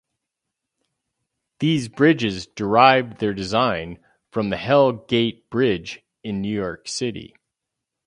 [1.59, 3.99] These bridges derived their design
[4.31, 7.35] from the Hell Gate Bridge in New York City.